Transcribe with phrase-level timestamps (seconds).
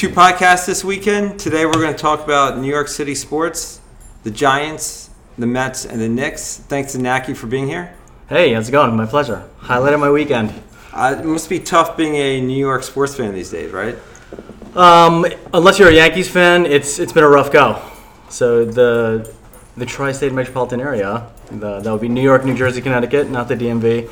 [0.00, 1.38] Two podcasts this weekend.
[1.38, 3.82] Today we're going to talk about New York City sports,
[4.22, 6.56] the Giants, the Mets, and the Knicks.
[6.56, 7.94] Thanks to Naki for being here.
[8.26, 8.96] Hey, how's it going?
[8.96, 9.46] My pleasure.
[9.58, 10.54] Highlight of my weekend.
[10.94, 13.98] Uh, it must be tough being a New York sports fan these days, right?
[14.74, 17.78] Um, unless you're a Yankees fan, it's it's been a rough go.
[18.30, 19.30] So the
[19.76, 23.54] the tri-state metropolitan area, the, that would be New York, New Jersey, Connecticut, not the
[23.54, 24.08] DMV,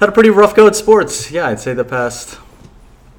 [0.00, 1.30] had a pretty rough go at sports.
[1.30, 2.38] Yeah, I'd say the past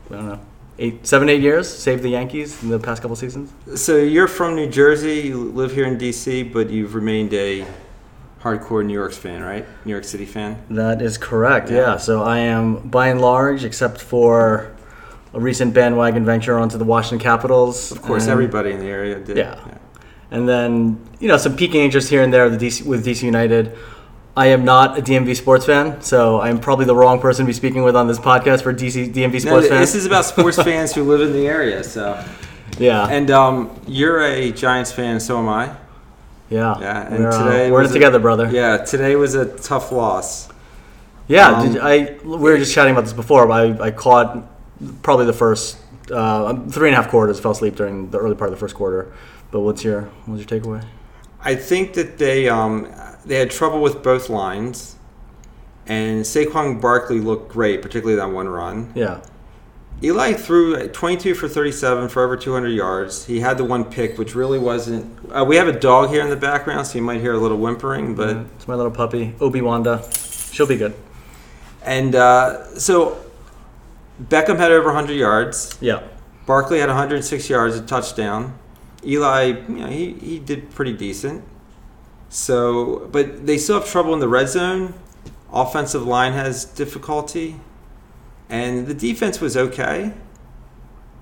[0.10, 0.40] I don't know
[0.80, 3.52] eight, seven, eight years saved the Yankees in the past couple seasons.
[3.76, 7.66] So you're from New Jersey, you live here in DC, but you've remained a
[8.42, 9.66] hardcore New York fan, right?
[9.86, 10.62] New York City fan.
[10.70, 11.70] That is correct.
[11.70, 11.78] Yeah.
[11.78, 11.98] Yeah.
[11.98, 14.74] So I am by and large, except for
[15.34, 17.92] a recent bandwagon venture onto the Washington Capitals.
[17.92, 19.38] Of course, and- everybody in the area did.
[19.38, 19.60] Yeah.
[20.30, 23.74] And then, you know, some peaking interest here and there with DC, with DC United.
[24.38, 27.54] I am not a DMV sports fan, so I'm probably the wrong person to be
[27.54, 29.80] speaking with on this podcast for DC DMV sports th- fans.
[29.82, 31.84] this is about sports fans who live in the area.
[31.84, 32.24] So,
[32.78, 35.76] yeah, and um, you're a Giants fan, so am I.
[36.52, 38.48] yeah, Yeah, and we're, uh, today we're in it a- together, brother.
[38.52, 40.50] Yeah, today was a tough loss.
[41.28, 43.48] Yeah, Um, did, I we were just chatting about this before.
[43.48, 44.46] But I, I caught
[45.02, 45.78] probably the first
[46.12, 47.40] uh, three and a half quarters.
[47.40, 49.12] Fell asleep during the early part of the first quarter.
[49.50, 50.86] But what's your what's your takeaway?
[51.42, 52.88] I think that they um,
[53.28, 54.96] they had trouble with both lines,
[55.86, 58.92] and Saquon Barkley looked great, particularly that one run.
[58.96, 59.22] Yeah,
[60.04, 63.26] Eli threw 22 for 37 for over 200 yards.
[63.26, 65.18] He had the one pick, which really wasn't.
[65.32, 67.58] Uh, we have a dog here in the background, so you might hear a little
[67.58, 68.38] whimpering, but.
[68.56, 70.08] it's my little puppy, Obi Wanda.
[70.52, 70.94] She'll be good.
[71.84, 73.24] And uh, so
[74.22, 75.78] Beckham had over 100 yards.
[75.82, 76.04] Yeah,
[76.46, 78.58] Barkley had 106 yards, a touchdown.
[79.04, 81.44] Eli, you know, he, he did pretty decent.
[82.30, 84.94] So, but they still have trouble in the red zone.
[85.52, 87.60] Offensive line has difficulty,
[88.50, 90.14] and the defense was okay.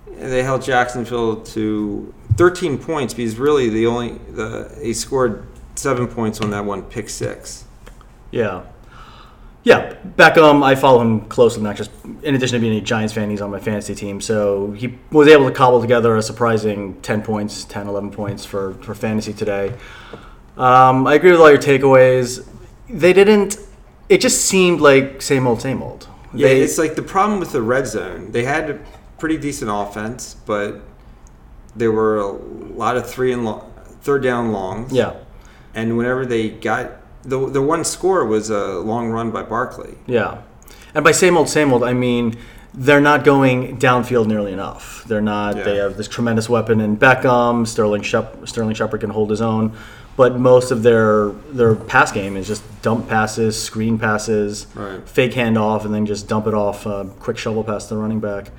[0.07, 6.41] They held Jacksonville to 13 points because really the only the they scored seven points
[6.41, 7.65] on that one pick six.
[8.31, 8.63] Yeah.
[9.63, 11.89] Yeah, Beckham, um, I follow him closely, not just
[12.21, 14.21] in addition to being a Giants fan, he's on my fantasy team.
[14.21, 18.75] So he was able to cobble together a surprising 10 points, 10, 11 points for,
[18.75, 19.73] for fantasy today.
[20.57, 22.45] Um, I agree with all your takeaways.
[22.89, 23.57] They didn't,
[24.09, 26.07] it just seemed like same old, same old.
[26.33, 28.31] Yeah, They, it's like the problem with the red zone.
[28.31, 28.79] They had a
[29.17, 30.81] pretty decent offense, but
[31.75, 33.69] there were a lot of three and lo-
[34.01, 34.91] third down longs.
[34.91, 35.13] yeah,
[35.73, 36.91] and whenever they got
[37.23, 39.95] the the one score was a long run by Barkley.
[40.07, 40.41] yeah.
[40.93, 42.37] And by same old, same old, I mean
[42.73, 45.03] they're not going downfield nearly enough.
[45.05, 45.55] They're not.
[45.55, 47.65] They have this tremendous weapon in Beckham.
[47.67, 49.73] Sterling Shep, Sterling Shepard can hold his own,
[50.17, 55.07] but most of their their pass game is just dump passes, screen passes, Right.
[55.07, 56.85] fake handoff, and then just dump it off.
[56.87, 58.51] Uh, quick shovel pass to the running back,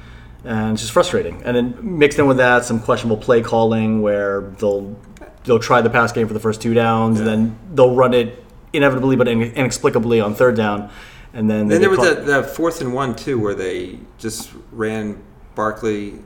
[0.45, 1.41] and it's just frustrating.
[1.45, 4.97] And then mixed in with that, some questionable play calling where they'll
[5.45, 8.43] they'll try the pass game for the first two downs, and then they'll run it
[8.72, 10.91] inevitably but inexplicably on third down,
[11.33, 14.50] and then Then there was caught- that, that fourth and one too, where they just
[14.72, 15.19] ran
[15.55, 16.16] Barkley.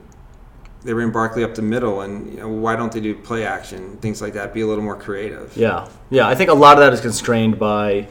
[0.83, 3.97] They ran Barkley up the middle, and you know, why don't they do play action,
[3.97, 4.53] things like that?
[4.53, 5.55] Be a little more creative.
[5.55, 6.27] Yeah, yeah.
[6.27, 8.07] I think a lot of that is constrained by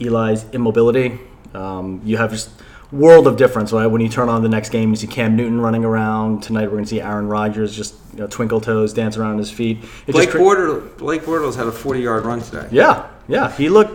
[0.00, 1.20] Eli's immobility.
[1.52, 2.50] Um, you have just
[2.90, 3.86] world of difference right?
[3.86, 4.90] when you turn on the next game.
[4.90, 6.64] You see Cam Newton running around tonight.
[6.64, 9.84] We're going to see Aaron Rodgers just you know, twinkle toes dance around his feet.
[10.06, 12.68] It Blake cre- Border, Blake Bortles had a forty-yard run today.
[12.70, 13.50] Yeah, yeah.
[13.52, 13.92] He looked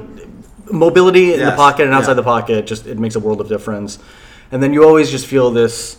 [0.71, 2.15] mobility in the pocket and outside yeah.
[2.15, 2.67] the pocket.
[2.67, 3.99] Just it makes a world of difference.
[4.51, 5.97] And then you always just feel this,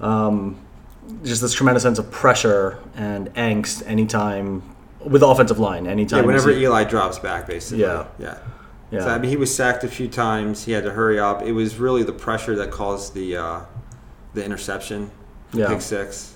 [0.00, 0.58] um,
[1.22, 4.62] just this tremendous sense of pressure and angst anytime
[5.04, 5.86] with the offensive line.
[5.86, 7.82] Anytime, Yeah, whenever Eli drops back, basically.
[7.82, 8.06] Yeah.
[8.18, 8.38] yeah.
[8.90, 9.00] yeah.
[9.00, 10.64] So, I mean, he was sacked a few times.
[10.64, 11.42] He had to hurry up.
[11.42, 13.60] It was really the pressure that caused the uh,
[14.34, 15.10] the interception,
[15.52, 15.68] the Yeah.
[15.68, 16.34] pick six.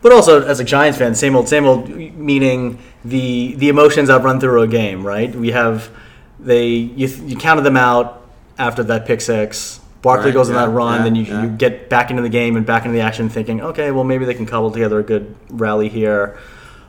[0.00, 1.88] But also, as a Giants fan, same old, same old.
[1.88, 5.32] Meaning the the emotions that run through a game, right?
[5.34, 5.90] We have
[6.40, 8.20] they you, you counted them out
[8.58, 9.80] after that pick six.
[10.02, 11.42] Barkley Right, goes on that run, yeah, then you, yeah.
[11.44, 14.24] you get back into the game and back into the action, thinking, okay, well maybe
[14.24, 16.38] they can cobble together a good rally here.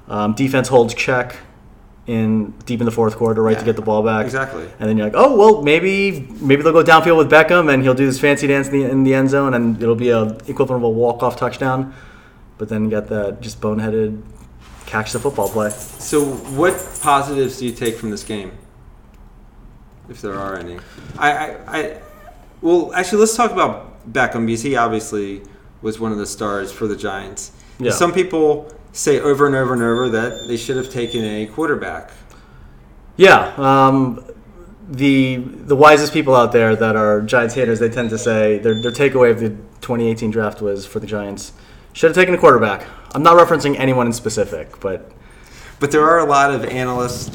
[0.07, 1.37] Um, defense holds check
[2.07, 4.25] in deep in the fourth quarter, right, to get the ball back.
[4.25, 4.67] exactly.
[4.79, 7.93] And then you're like, oh well, maybe maybe they'll go downfield with Beckham and he'll
[7.93, 10.83] do this fancy dance in the, in the end zone and it'll be a equivalent
[10.83, 11.93] of a walk off touchdown.
[12.57, 14.21] But then you got that just boneheaded
[14.85, 15.69] catch the football play.
[15.71, 16.23] So,
[16.55, 18.51] what positives do you take from this game,
[20.09, 20.77] if there are any?
[21.17, 22.01] I, I
[22.63, 25.43] well, actually, let's talk about Beckham because he obviously
[25.81, 27.51] was one of the stars for the Giants.
[27.77, 27.91] Yeah.
[27.91, 32.11] Some people say over and over and over that they should have taken a quarterback.
[33.17, 34.25] Yeah, um,
[34.89, 38.81] the the wisest people out there that are Giants haters, they tend to say their
[38.81, 39.49] their takeaway of the
[39.81, 41.51] 2018 draft was for the Giants.
[41.91, 42.87] Should have taken a quarterback.
[43.13, 45.11] I'm not referencing anyone in specific, but
[45.79, 47.29] But there are a lot of analysts,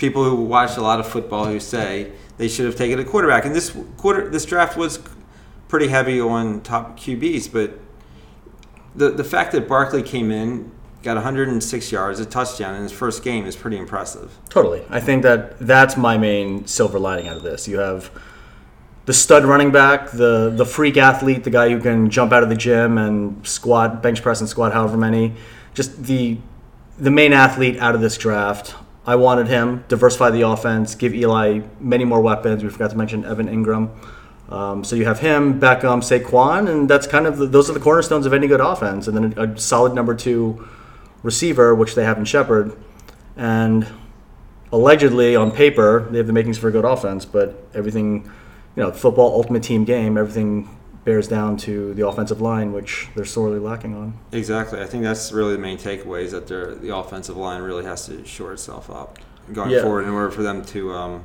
[0.00, 3.44] people who watch a lot of football, who say they should have taken a quarterback.
[3.44, 4.98] And this quarter, this draft was
[5.68, 7.52] pretty heavy on top QBs.
[7.52, 7.78] But
[8.96, 13.22] the the fact that Barkley came in, got 106 yards, a touchdown in his first
[13.22, 14.36] game is pretty impressive.
[14.48, 14.84] Totally.
[14.90, 17.68] I think that that's my main silver lining out of this.
[17.68, 18.10] You have
[19.06, 22.48] the stud running back, the the freak athlete, the guy who can jump out of
[22.48, 25.34] the gym and squat, bench press and squat however many.
[25.74, 26.38] Just the
[26.98, 28.74] the main athlete out of this draft.
[29.06, 32.62] I wanted him diversify the offense, give Eli many more weapons.
[32.62, 33.90] We forgot to mention Evan Engram.
[34.50, 37.80] Um, so you have him, Beckham, Saquon, and that's kind of the, those are the
[37.80, 39.06] cornerstones of any good offense.
[39.06, 40.68] And then a, a solid number two
[41.22, 42.76] receiver, which they have in Shepard,
[43.36, 43.86] and
[44.72, 47.24] allegedly on paper they have the makings for a good offense.
[47.24, 48.24] But everything,
[48.74, 50.68] you know, football ultimate team game, everything
[51.04, 54.18] bears down to the offensive line, which they're sorely lacking on.
[54.32, 54.80] Exactly.
[54.80, 58.24] I think that's really the main takeaway is that the offensive line really has to
[58.26, 59.18] shore itself up
[59.52, 59.82] going Yeah.
[59.82, 61.24] forward in order for them to um,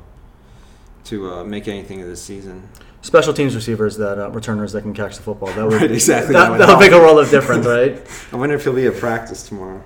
[1.04, 2.68] to uh, make anything of this season.
[3.02, 5.52] Special teams receivers that uh, returners that can catch the football.
[5.52, 6.32] That would Right, exactly.
[6.32, 8.02] That, That would make a world of difference, right?
[8.32, 9.84] I wonder if he'll be at practice tomorrow.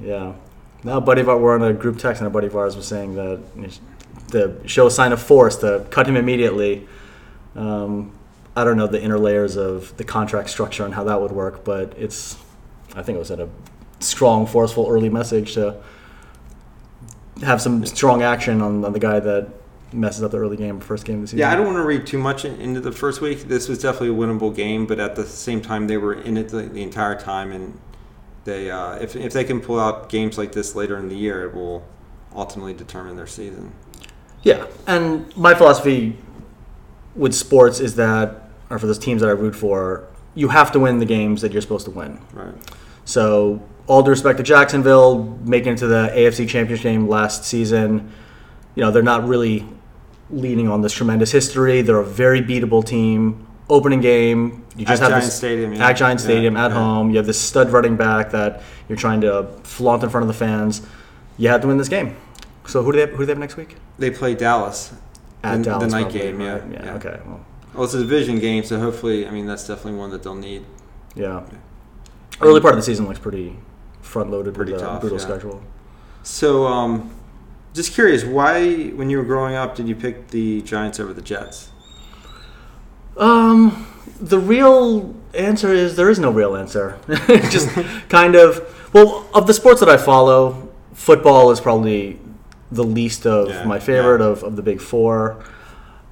[0.00, 0.32] Yeah.
[0.82, 2.86] Now, buddy of ours, we're on a group text, and a buddy of ours was
[2.86, 3.40] saying that
[4.30, 6.88] to show a sign of force to cut him immediately.
[7.54, 8.12] Um,
[8.56, 11.64] I don't know the inner layers of the contract structure and how that would work,
[11.64, 12.36] but it's.
[12.96, 13.48] I think it was at a
[14.00, 15.80] strong, forceful early message to
[17.42, 19.48] have some strong action on, on the guy that
[19.92, 21.38] messes up the early game, first game of the season.
[21.38, 23.42] Yeah, I don't want to read too much into the first week.
[23.42, 26.48] This was definitely a winnable game, but at the same time, they were in it
[26.48, 27.78] the, the entire time, and
[28.44, 31.44] they uh, if if they can pull out games like this later in the year,
[31.46, 31.86] it will
[32.34, 33.72] ultimately determine their season.
[34.42, 36.16] Yeah, and my philosophy
[37.14, 40.80] with sports is that, or for those teams that I root for, you have to
[40.80, 42.20] win the games that you're supposed to win.
[42.32, 42.54] Right.
[43.04, 48.12] So, all due respect to Jacksonville, making it to the AFC Championship game last season,
[48.76, 49.66] you know, they're not really
[50.30, 51.82] leaning on this tremendous history.
[51.82, 53.46] They're a very beatable team.
[53.68, 55.88] Opening game, you just At have Giant this, Stadium, yeah.
[55.88, 56.76] At Giant Yeah, Stadium, at yeah.
[56.76, 57.10] home.
[57.10, 60.34] You have this stud running back that you're trying to flaunt in front of the
[60.34, 60.82] fans.
[61.38, 62.16] You had to win this game.
[62.66, 63.76] So, who do they have, who do they have next week?
[63.98, 64.92] They play Dallas.
[65.42, 66.62] At The- the night probably, game, yeah, right?
[66.72, 66.84] yeah.
[66.84, 66.94] yeah.
[66.94, 67.20] Okay.
[67.26, 67.40] Well,
[67.74, 70.64] Well, it's a division game, so hopefully, I mean, that's definitely one that they'll need.
[71.14, 71.42] yeah.
[72.42, 73.56] Early part of the season looks pretty
[74.00, 75.24] front loaded Pretty with a tough, brutal yeah.
[75.24, 75.62] schedule.
[76.22, 77.10] So, um,
[77.74, 81.20] just curious, why, when you were growing up, did you pick the Giants over the
[81.22, 81.68] Jets?
[83.16, 83.86] Um,
[84.20, 86.98] the real answer is there is no real answer.
[87.50, 87.68] Just
[88.08, 88.76] kind of.
[88.92, 92.18] Well, of the sports that I follow, football is probably
[92.72, 94.28] the least of Yeah, my favorite yeah.
[94.28, 95.44] of, of the big four.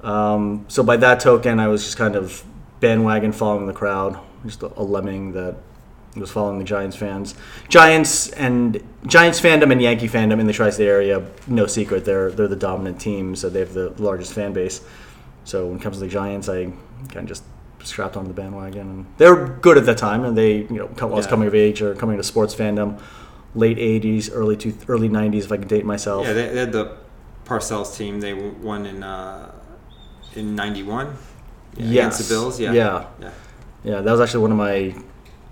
[0.01, 2.43] Um, so by that token, I was just kind of
[2.79, 5.55] bandwagon following the crowd, just a, a lemming that
[6.15, 7.35] was following the Giants fans.
[7.67, 12.47] Giants and Giants fandom and Yankee fandom in the tri-state area, no secret, they're they're
[12.47, 14.81] the dominant team, so they have the largest fan base.
[15.43, 16.65] So when it comes to the Giants, I
[17.09, 17.43] kind of just
[17.83, 20.89] strapped onto the bandwagon, and they were good at that time, and they you know
[21.01, 21.29] I was Yeah.
[21.29, 22.99] coming of age or coming to sports fandom,
[23.55, 24.57] late '80s, early
[24.87, 26.25] early '90s, if I can date myself.
[26.27, 26.97] Yeah, they, they had the
[27.45, 28.19] Parcells team.
[28.19, 29.51] They won in uh,
[30.35, 31.89] in '91 yeah, Yes.
[32.19, 32.59] against the Bills.
[32.59, 33.05] Yeah, Yeah.
[33.21, 33.31] yeah.
[33.83, 34.93] Yeah, that was actually one of my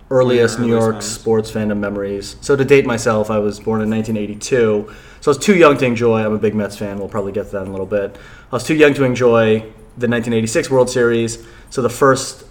[0.09, 1.05] earliest New York memories.
[1.05, 2.35] sports fandom memories.
[2.42, 5.85] So to date myself, I was born in 1982, so I was too young to
[5.85, 6.23] enjoy.
[6.25, 6.99] I'm a big Mets fan.
[6.99, 8.18] We'll probably get to that in a little bit.
[8.51, 9.59] I was too young to enjoy
[9.97, 11.45] the 1986 World Series.
[11.69, 12.44] So the first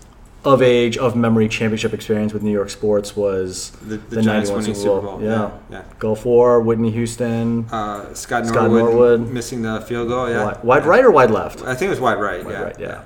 [0.46, 4.50] of age of memory championship experience with New York sports was The, the, The Giants
[4.50, 5.22] 91 winning Super Bowl, Bowl.
[5.22, 5.50] yeah.
[5.70, 5.82] yeah.
[5.98, 9.32] Gulf War, Whitney Houston, Uh, Scott, Scott Norwood, Norwood.
[9.32, 10.30] missing the field goal.
[10.30, 11.62] Yeah, wide, wide right or wide left?
[11.62, 12.44] I think it was wide right.
[12.44, 13.02] Wide yeah, right, yeah.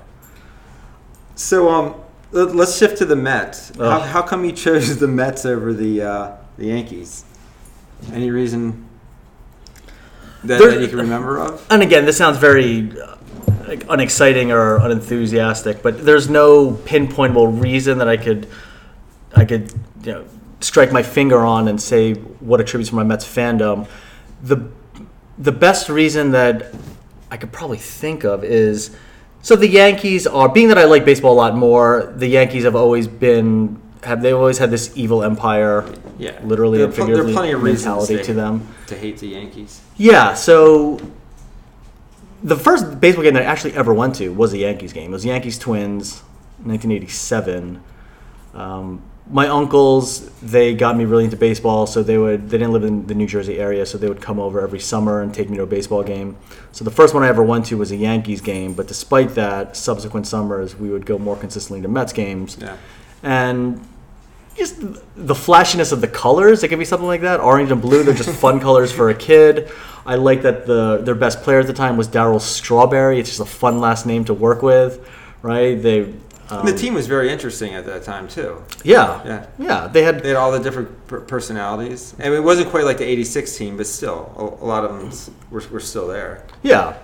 [1.35, 1.95] So um,
[2.31, 3.75] let- let's shift to the Mets.
[3.77, 7.25] How, how come you chose the Mets over the uh, the Yankees?
[8.13, 8.87] Any reason
[10.43, 11.65] that, that you can remember of?
[11.69, 13.15] and again, this sounds very uh,
[13.67, 18.47] like unexciting or unenthusiastic, but there's no pinpointable reason that I could
[19.35, 19.71] I could
[20.03, 20.25] you know
[20.59, 23.87] strike my finger on and say what attributes to my Mets fandom.
[24.43, 24.69] The
[25.37, 26.73] the best reason that
[27.31, 28.95] I could probably think of is
[29.41, 32.13] so the Yankees are being that I like baseball a lot more.
[32.15, 35.85] The Yankees have always been have they always had this evil empire,
[36.17, 38.67] Yeah, literally There and pl- there are figuratively plenty of reasons mentality to them.
[38.87, 39.81] to hate the Yankees.
[39.97, 40.99] Yeah, so
[42.43, 45.11] the first baseball game that I actually ever went to was a Yankees game.
[45.11, 46.21] It was Yankees Twins,
[46.63, 47.81] 1987.
[48.53, 52.83] Um, my uncles, they got me really into baseball, so they would they didn't live
[52.83, 55.57] in the New Jersey area, so they would come over every summer and take me
[55.57, 56.35] to a baseball game.
[56.71, 59.77] So the first one I ever went to was a Yankees game, but despite that,
[59.77, 62.57] subsequent summers we would go more consistently to Mets games.
[62.59, 62.77] Yeah.
[63.23, 63.87] and
[64.57, 64.75] just
[65.15, 66.63] the flashiness of the colors.
[66.63, 67.39] It could be something like that.
[67.39, 69.71] Orange and blue, they're just fun colors for a kid.
[70.05, 73.19] I like that the their best player at the time was Darryl Strawberry.
[73.19, 75.07] It's just a fun last name to work with,
[75.41, 75.75] right?
[75.81, 76.13] They
[76.49, 78.61] um, the team was very interesting at that time too.
[78.83, 79.45] Yeah, Yeah.
[79.57, 79.87] yeah.
[79.87, 82.13] They had They had all the different per- personalities.
[82.19, 84.91] I mean, it wasn't quite like the '86 team, but still, a, a lot of
[84.99, 85.11] them
[85.51, 86.43] were, were still there.
[86.63, 86.97] Yeah.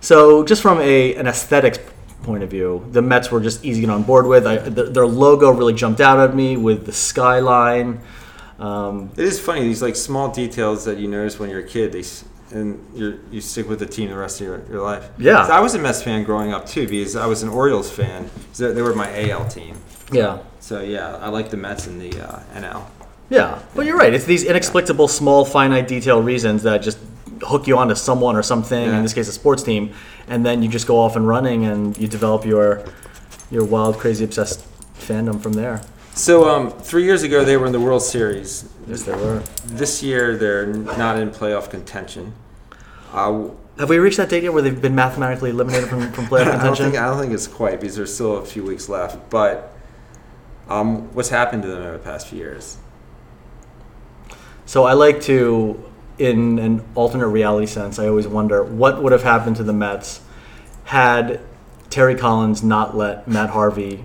[0.00, 1.78] So just from a an aesthetics
[2.22, 4.46] point of view, the Mets were just easy to get on board with.
[4.46, 8.00] I, th their logo really jumped out at me with the skyline.
[8.58, 11.90] Um, It is funny these like small details that you notice when you're a kid.
[11.92, 12.04] They
[12.52, 15.08] and you you stick with the team the rest of your, your life.
[15.18, 15.46] Yeah.
[15.46, 18.30] So I was a Mets fan growing up too because I was an Orioles fan.
[18.52, 19.76] So they were my AL team.
[20.12, 20.38] yeah.
[20.60, 22.86] So yeah, I like the Mets and the uh, NL.
[23.30, 24.12] Yeah, but you're right.
[24.12, 26.98] It's these inexplicable, small, finite detail reasons that just
[27.42, 28.84] hook you onto someone or something.
[28.84, 28.96] Yeah.
[28.96, 29.92] In this case, a sports team,
[30.28, 32.84] and then you just go off and running, and you develop your
[33.50, 34.64] your wild, crazy, obsessed
[34.98, 35.82] fandom from there.
[36.14, 38.68] So um, three years ago they were in the World Series.
[38.86, 39.42] Yes, there were.
[39.66, 42.32] This year they're not in playoff contention.
[43.12, 46.40] Uh, Have we reached that date yet where they've been mathematically eliminated from, from playoff
[46.42, 46.84] I don't contention?
[46.92, 49.28] think I don't think it's quite because there's still a few weeks left.
[49.30, 49.72] But
[50.68, 52.76] um, what's happened to them over the past few years?
[54.66, 55.82] So I like to,
[56.18, 60.20] in an alternate reality sense, I always wonder what would have happened to the Mets
[60.84, 61.40] had
[61.90, 64.04] Terry Collins not let Matt Harvey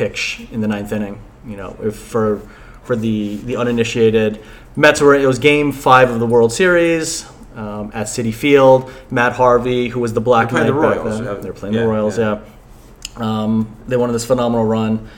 [0.00, 1.20] pitch in the ninth inning.
[1.46, 2.40] You know, if for
[2.84, 4.40] for the the uninitiated,
[4.76, 7.26] Mets were it was Game Five of the World Series.
[7.56, 11.26] Um, at Citi Field, Matt Harvey, who was the Black Knight the back Royals, then,
[11.26, 11.34] yeah.
[11.34, 12.16] they were playing Yeah, the Royals.
[12.16, 12.40] yeah.
[13.18, 15.08] Yeah, um, they won this phenomenal run.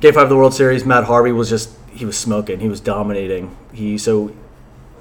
[0.00, 2.60] Game five of the World Series, Matt Harvey was just he was smoking.
[2.60, 3.56] He was dominating.
[3.72, 4.30] He so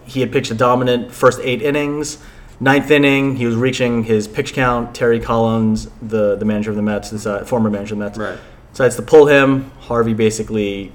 [0.06, 2.18] he had pitched a dominant first eight innings.
[2.62, 4.96] Ninth inning, he was reaching his pitch count.
[4.96, 8.40] Terry Collins, the the manager of the Mets, decide, former manager of the Mets, Right.
[8.72, 9.72] Decides to pull him.
[9.82, 10.92] Harvey basically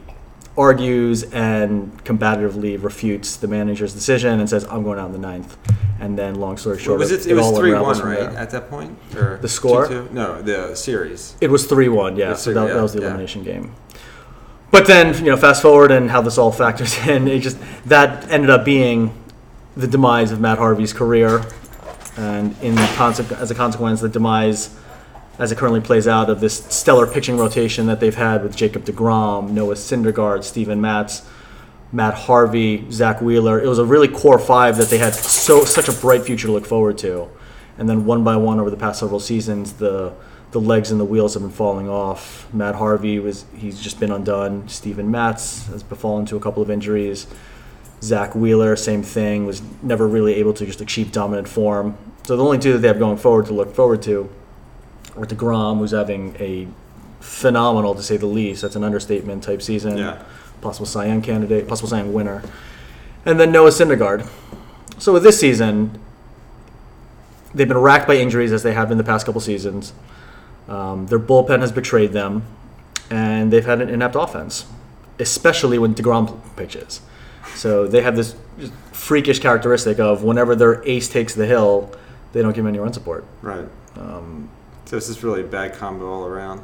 [0.57, 5.57] argues and combatively refutes the manager's decision and says, "I'm going out in the ninth."
[6.01, 7.27] And then, long story short, was it?
[7.27, 8.19] It was three one right?
[8.19, 8.31] there.
[8.31, 9.87] At that point, or The score?
[9.87, 10.11] 2-2?
[10.11, 11.37] No, the series.
[11.41, 12.35] It was three one, yeah.
[12.35, 13.07] So that, yeah, that was the yeah.
[13.07, 13.75] elimination game.
[14.71, 18.29] But then, you know, fast forward and how this all factors in, it just that
[18.29, 19.15] ended up being
[19.77, 21.45] the demise of Matt Harvey's career,
[22.17, 24.77] and in conse- as a consequence, the demise,
[25.39, 28.85] as it currently plays out, of this stellar pitching rotation that they've had with Jacob
[28.85, 31.27] Degrom, Noah Syndergaard, Steven Matz,
[31.93, 33.61] Matt Harvey, Zack Wheeler.
[33.61, 36.53] It was a really core five that they had so such a bright future to
[36.53, 37.29] look forward to,
[37.79, 40.13] and then one by one over the past several seasons, the
[40.51, 42.47] the legs and the wheels have been falling off.
[42.55, 44.69] Matt Harvey was he's just been undone.
[44.69, 47.27] Steven Matz has befallen to a couple of injuries.
[48.03, 51.97] Zack Wheeler, same thing, was never really able to just achieve dominant form.
[52.25, 54.31] So the only two that they have going forward to look forward to
[55.17, 56.69] are DeGrom, who's having a
[57.21, 59.97] phenomenal, to say the least, that's an understatement type season.
[59.97, 60.23] Yeah.
[60.61, 62.43] Possible Cy Young candidate, possible Cy Young winner.
[63.25, 64.29] And then Noah Syndergaard.
[64.99, 65.99] So with this season,
[67.55, 69.93] they've been racked by injuries as they have in the past couple seasons.
[70.69, 72.45] Um, their bullpen has betrayed them,
[73.11, 74.67] and they've had an inept offense,
[75.19, 77.01] especially when DeGrom pitches.
[77.55, 78.35] So they have this
[78.93, 81.95] freakish characteristic of whenever their ace takes the hill,
[82.33, 83.25] they don't give him any run support.
[83.43, 83.67] Right.
[83.97, 84.51] Um,
[84.87, 86.63] So this is really a bad combo all around.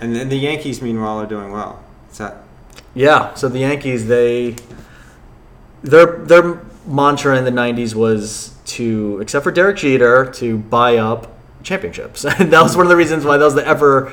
[0.00, 1.82] And then the Yankees, meanwhile, are doing well.
[2.10, 2.44] Is that
[2.94, 4.56] yeah, so the Yankees, they
[5.82, 11.32] their their mantra in the '90s was to, except for Derek Jeter, to buy up
[11.62, 12.24] championships.
[12.24, 14.12] And that was one of the reasons why that was the ever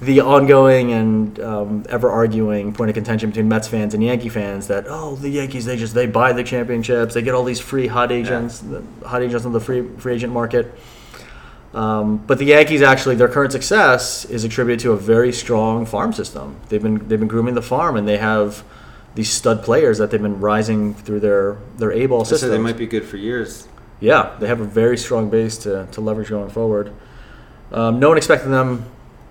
[0.00, 4.66] the ongoing and um, ever arguing point of contention between Mets fans and Yankee fans
[4.66, 7.86] that oh the Yankees they just they buy the championships they get all these free
[7.86, 10.74] hot agents the hot agents on the free free agent market.
[11.74, 16.12] Um, but the Yankees actually their current success is attributed to a very strong farm
[16.12, 16.56] system.
[16.68, 18.62] They've been they've been grooming the farm and they have
[19.14, 22.50] these stud players that they've been rising through their their A ball so system.
[22.50, 23.68] they might be good for years.
[24.00, 26.92] Yeah, they have a very strong base to, to leverage going forward.
[27.70, 28.84] Um, no one expected them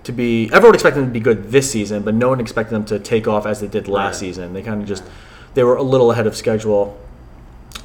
[0.04, 0.50] to be.
[0.52, 3.28] Everyone expected them to be good this season, but no one expected them to take
[3.28, 4.20] off as they did last Right.
[4.20, 4.52] season.
[4.54, 5.04] They kind of just
[5.54, 6.98] they were a little ahead of schedule.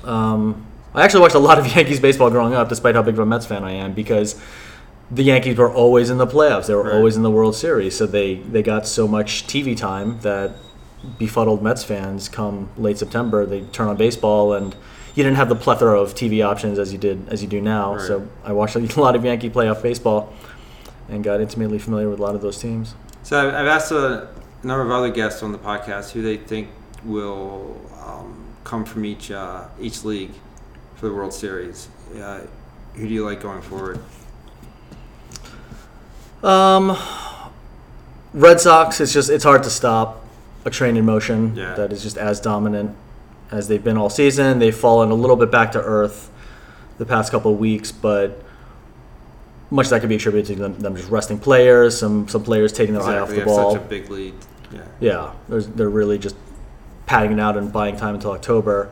[0.03, 0.65] Um,
[0.97, 3.25] I actually watched a lot of Yankees baseball growing up, despite how big of a
[3.25, 4.35] Mets fan I am, because
[5.11, 6.65] the Yankees were always in the playoffs.
[6.67, 6.93] They were Right.
[6.95, 10.51] always in the World Series, so they they got so much TV time that
[11.19, 14.75] befuddled Mets fans come late September, they turn on baseball and
[15.15, 17.93] you didn't have the plethora of TV options as you did as you do now.
[17.93, 18.01] Right.
[18.01, 20.33] So I watched a lot of Yankee playoff baseball
[21.09, 22.95] and got intimately familiar with a lot of those teams.
[23.23, 24.27] So I've asked a
[24.63, 26.69] number of other guests on the podcast who they think
[27.05, 30.31] will um, come from each uh, each league
[30.97, 31.87] for the World Series.
[32.15, 32.41] Uh,
[32.95, 33.99] who do you like going forward?
[36.43, 36.97] Um,
[38.33, 40.23] Red Sox, it's just it's hard to stop
[40.65, 41.73] a train in motion Yeah.
[41.75, 42.95] that is just as dominant
[43.51, 44.59] as they've been all season.
[44.59, 46.29] They've fallen a little bit back to earth
[46.97, 48.41] the past couple of weeks, but
[49.69, 52.71] much of that could be attributed to them, them just resting players, some some players
[52.71, 53.39] taking their eye off Exactly.
[53.39, 53.71] the ball.
[53.73, 54.33] such a big lead.
[54.71, 54.81] Yeah.
[54.99, 56.35] Yeah, they're really just
[57.05, 58.89] padding it out and buying time until October,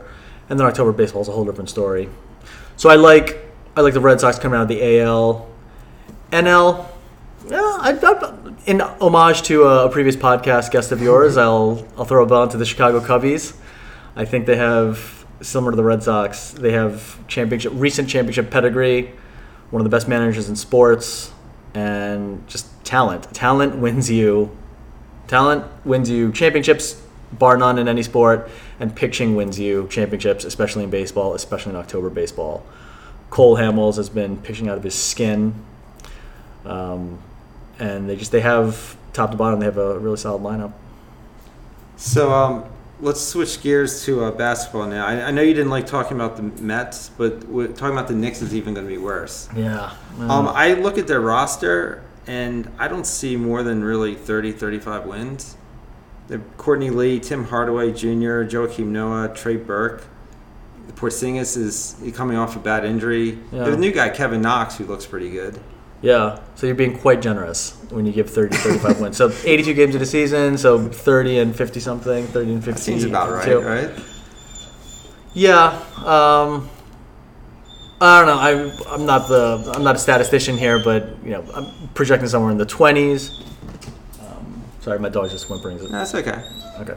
[0.48, 2.08] and then October baseball is a whole different story.
[2.76, 3.38] So I like
[3.76, 5.48] I like the Red Sox coming out of the AL,
[6.32, 6.86] NL.
[7.48, 8.34] Yeah, I, I,
[8.66, 12.56] in homage to a, previous podcast guest of yours, I'll I'll throw a bone to
[12.56, 13.56] the Chicago Cubbies.
[14.16, 16.50] I think they have similar to the Red Sox.
[16.50, 19.12] They have championship recent championship pedigree,
[19.70, 21.30] one of the best managers in sports,
[21.74, 23.32] and just talent.
[23.34, 24.50] Talent wins you
[25.26, 27.00] Talent wins you championships,
[27.32, 31.76] bar none in any sport, and pitching wins you championships, especially in baseball, especially in
[31.76, 32.64] October baseball.
[33.30, 35.54] Cole Hamels has been pitching out of his skin,
[36.64, 37.18] um,
[37.78, 40.72] and they just they have top to bottom they have a really solid lineup.
[41.96, 42.64] So um,
[43.00, 45.06] let's switch gears to uh, basketball now.
[45.06, 48.42] I, I know you didn't like talking about the Mets, but talking about the Knicks
[48.42, 49.48] is even going to be worse.
[49.56, 49.92] Yeah.
[50.18, 55.06] Um, I look at their roster and I don't see more than really 30, 35
[55.06, 55.56] wins.
[56.56, 60.04] Courtney Lee, Tim Hardaway Jr., Joakim Noah, Trey Burke.
[60.94, 63.38] Porzingis is coming off a bad injury.
[63.52, 63.66] Yeah.
[63.68, 65.58] a new guy, Kevin Knox, who looks pretty good.
[66.00, 66.40] yeah.
[66.54, 69.16] So you're being quite generous when you give 30, 35 wins.
[69.18, 72.70] So 82 games in a season, so 30 and 50 something, 30 and 50.
[72.72, 73.66] That seems about right, 52.
[73.66, 73.90] right?
[75.34, 75.66] Yeah.
[75.98, 76.70] Um,
[78.00, 78.38] I don't know.
[78.38, 82.50] I, I'm not the I'm not a statistician here, but you know I'm projecting somewhere
[82.52, 83.42] in the 20s.
[84.86, 85.78] Sorry, my dog's just whimpering.
[85.78, 86.44] No, that's okay.
[86.78, 86.94] Okay.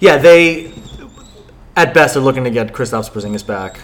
[0.00, 0.72] Yeah, they
[1.76, 3.78] at best are looking to get Kristaps Porzingis back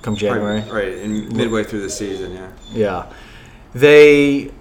[0.00, 0.60] come January.
[0.60, 2.52] Right, right, in midway through the season, yeah.
[2.72, 3.12] Yeah.
[3.74, 4.52] They.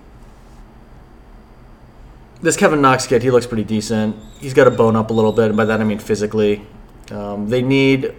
[2.41, 4.15] This Kevin Knox kid, he looks pretty decent.
[4.39, 6.65] He's got to bone up a little bit, and by that I mean physically.
[7.11, 8.15] Um, they need.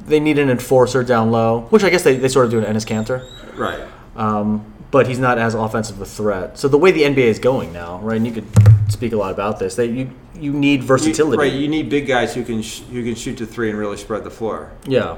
[0.00, 2.64] They need an enforcer down low, which I guess they, they sort of do in
[2.64, 3.24] Enes Kanter.
[3.56, 3.88] Right.
[4.16, 6.58] Um, but he's not as offensive a threat.
[6.58, 8.16] So the way the NBA is going now, right?
[8.16, 8.46] And you could
[8.88, 9.74] speak a lot about this.
[9.76, 11.38] That you you need You, versatility.
[11.38, 13.96] right, you need big guys who can sh- who can shoot to three and really
[13.96, 14.70] spread the floor.
[14.86, 15.16] yeah.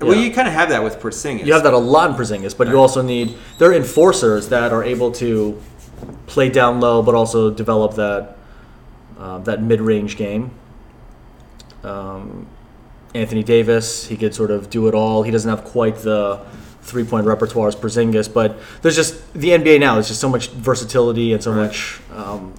[0.00, 0.22] Well, Yeah.
[0.26, 1.44] you kind of have that with Porzingis.
[1.44, 4.84] You have that a lot in Porzingis, but you also need they're enforcers that are
[4.84, 5.60] able to
[6.26, 8.36] play down low, but also develop that
[9.18, 10.52] uh, that mid range game.
[11.82, 12.46] Um,
[13.14, 15.22] Anthony Davis, he could sort of do it all.
[15.22, 16.40] He doesn't have quite the
[16.88, 19.94] three point repertoire as Porzingis, but there's just the NBA now.
[19.94, 21.66] There's just so much versatility and so Right.
[21.66, 22.54] much um,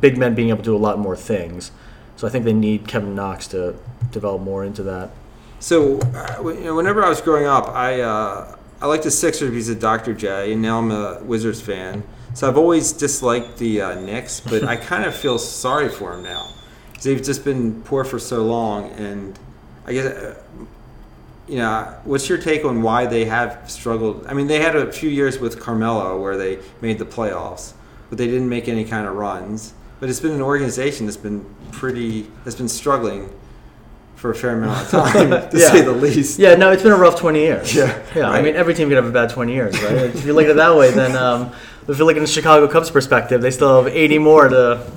[0.00, 1.70] big men being able to do a lot more things.
[2.16, 3.74] So I think they need Kevin Knox to
[4.10, 5.10] develop more into that.
[5.60, 9.50] So, uh, you know, whenever I was growing up, I uh, I liked the Sixers
[9.50, 10.14] because of Dr.
[10.14, 12.02] J, and now I'm a Wizards fan.
[12.34, 16.22] So I've always disliked the uh, Knicks, but I kind of feel sorry for them
[16.24, 16.46] now.
[16.94, 19.38] 'Cause they've just been poor for so long, and
[19.86, 20.34] I guess, uh,
[21.48, 24.26] you know, what's your take on why they have struggled?
[24.26, 27.72] I mean, they had a few years with Carmelo where they made the playoffs,
[28.08, 29.72] but they didn't make any kind of runs.
[30.00, 33.30] But it's been an organization that's been pretty, that's been struggling
[34.16, 35.70] for a fair amount of time, to Yeah.
[35.70, 36.38] say the least.
[36.38, 37.74] Yeah, no, it's been a rough 20 years.
[37.74, 39.92] Yeah, Yeah, I mean, every team could have a bad 20 years, right?
[39.94, 41.52] if you look at it that way, then um,
[41.86, 44.90] if you look at the Chicago Cubs perspective, they still have 80 more to,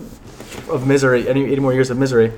[0.69, 2.31] of misery, 80 80 more years of misery.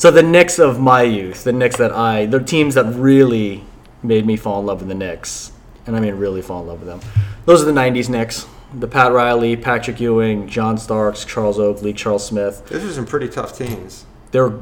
[0.00, 3.64] So the Knicks of my youth, the Knicks that I, the teams that really
[4.02, 5.52] made me fall in love with the Knicks,
[5.86, 7.00] and I mean really fall in love with them,
[7.44, 8.46] those are the 90s Knicks.
[8.72, 12.66] The Pat Riley, Patrick Ewing, John Starks, Charles Oakley, Charles Smith.
[12.70, 14.06] Those are some pretty tough teams.
[14.30, 14.58] They were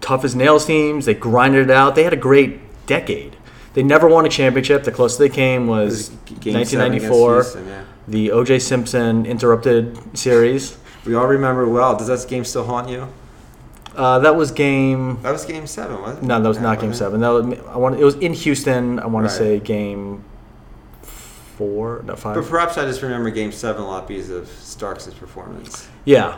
[0.00, 1.04] tough as nails teams.
[1.04, 1.94] They grinded it out.
[1.94, 3.36] They had a great decade.
[3.74, 4.84] They never won a championship.
[4.84, 7.84] The closest they came was against 1994, Houston, yeah.
[8.08, 8.58] the O.J.
[8.60, 10.78] Simpson interrupted series.
[11.04, 11.94] We all remember well.
[11.94, 13.12] Does that game still haunt you?
[13.94, 15.20] Uh, that was game.
[15.22, 16.26] That was game seven, wasn't it?
[16.26, 17.20] No, that was not game seven.
[17.20, 18.00] That was, I want.
[18.00, 18.98] It was in Houston.
[18.98, 19.30] I want Right.
[19.30, 20.24] to say game
[21.02, 25.88] four, no But perhaps I just remember game seven a lot because of Starks' performance.
[26.04, 26.36] Yeah,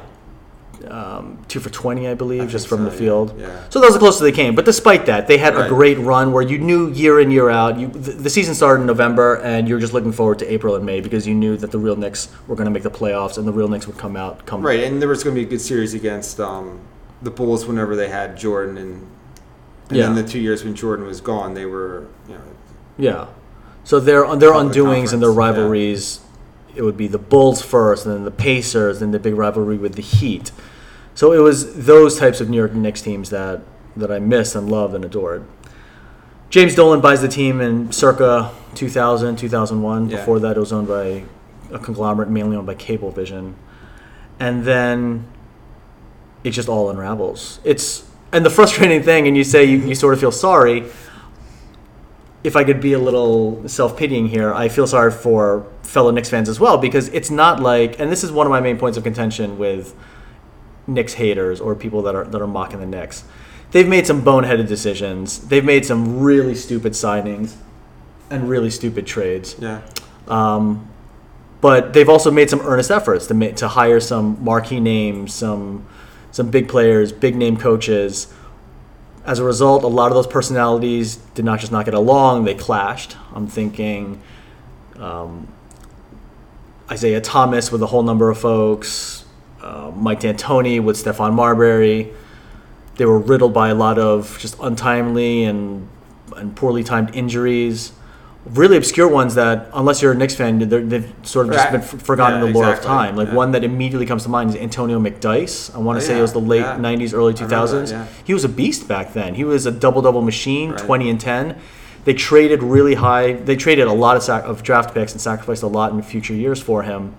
[0.89, 3.35] um, two for twenty, I believe, I just from so, the field.
[3.39, 3.69] Yeah.
[3.69, 4.55] So that was the closest they came.
[4.55, 7.79] But despite that, they had a great run where you knew year in year out.
[7.79, 10.85] You the, the season started in November, and you're just looking forward to April and
[10.85, 13.47] May because you knew that the real Knicks were going to make the playoffs, and
[13.47, 14.45] the real Knicks would come out.
[14.47, 16.81] Come Right, and there was going to be a good series against um,
[17.25, 19.07] the Bulls whenever they had Jordan, and,
[19.89, 20.05] and Yeah.
[20.07, 22.41] then the two years when Jordan was gone, they were, you know,
[22.99, 23.27] Yeah.
[23.83, 25.63] So their their undoings and their conference, yeah.
[25.63, 26.21] rivalries,
[26.77, 29.95] it would be the Bulls first, and then the Pacers, and the big rivalry with
[29.95, 30.53] the Heat.
[31.15, 33.63] So it was those types of New York Knicks teams that
[33.97, 35.45] that I missed and loved and adored.
[36.51, 40.09] James Dolan buys the team in circa 2000, 2001.
[40.11, 40.17] Yeah.
[40.19, 41.25] Before that, it was owned by
[41.73, 43.55] a conglomerate mainly owned by Cablevision,
[44.41, 45.27] and then
[46.45, 47.59] it just all unravels.
[47.65, 50.85] It's and the frustrating thing, and you say you, you sort of feel sorry.
[52.45, 56.29] If I could be a little self pitying here, I feel sorry for fellow Knicks
[56.29, 58.99] fans as well because it's not like, and this is one of my main points
[58.99, 59.95] of contention with
[60.87, 63.25] Knicks haters or people that are that are mocking the Knicks.
[63.71, 65.49] They've made some boneheaded decisions.
[65.49, 67.55] They've made some really stupid signings
[68.31, 69.57] and really stupid trades.
[69.59, 69.81] Yeah.
[70.29, 70.89] Um,
[71.61, 75.87] but they've also made some earnest efforts to ma- to hire some marquee names, some
[76.35, 78.27] some big players, big name coaches.
[79.25, 82.57] As a result, a lot of those personalities did not just not get along; they
[82.57, 83.17] clashed.
[83.33, 84.21] I'm thinking
[84.97, 85.47] um,
[86.93, 89.25] Isiah Thomas with a whole number of folks,
[89.63, 92.13] uh, Mike D'Antoni with Stephon Marbury.
[92.97, 95.89] They were riddled by a lot of just untimely and
[96.37, 97.93] and poorly timed injuries
[98.47, 101.81] really obscure ones that, unless you're a Knicks fan, they're, they've sort of just been
[101.81, 102.91] f- forgotten Yeah, in the lore exactly.
[102.91, 103.17] of time.
[103.17, 103.35] Like Yeah.
[103.35, 105.75] one that immediately comes to mind is Antonio McDyess.
[105.75, 106.19] I want Oh, to say yeah.
[106.19, 106.77] it was the late Yeah.
[106.79, 107.91] '90s, early I remember that, 2000s.
[107.93, 108.05] yeah.
[108.25, 109.35] He was a beast back then.
[109.35, 110.79] He was a double double machine, Right.
[110.79, 111.57] 20 and 10.
[112.05, 113.33] They traded really high.
[113.33, 116.35] They traded a lot of, sac- of draft picks and sacrificed a lot in future
[116.35, 117.15] years for him.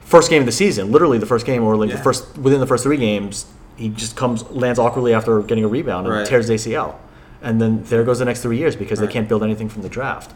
[0.00, 2.66] First game of the season, literally the first game, or like the first within the
[2.66, 3.46] first three games,
[3.76, 6.26] he just comes lands awkwardly after getting a rebound and Right.
[6.26, 6.96] tears ACL,
[7.42, 9.06] and then there goes the next three years because Right.
[9.06, 10.32] they can't build anything from the draft.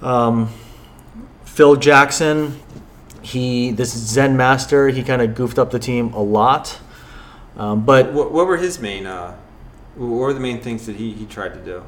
[0.00, 0.48] Um,
[1.44, 2.58] Phil Jackson,
[3.20, 6.78] he this Zen master, he kind of goofed up the team a lot,
[7.56, 9.06] um, but What, what were his main?
[9.06, 9.34] Uh,
[9.96, 11.82] what were the main things that he, he tried to do?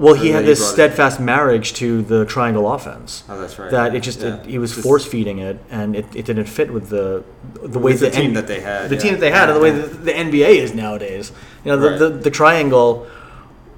[0.00, 3.24] well, he had this steadfast marriage to the triangle offense.
[3.28, 3.68] Oh, that's right.
[3.72, 4.36] That it just Yeah.
[4.36, 7.24] it, he was force feeding it, and it, it didn't fit with the
[7.62, 8.90] the way with the the team N- that they had.
[8.90, 9.00] the yeah.
[9.00, 9.86] team that they had, and the way Yeah.
[9.86, 11.32] the, the NBA is nowadays.
[11.64, 11.98] You know, the, Right.
[11.98, 13.06] the, the triangle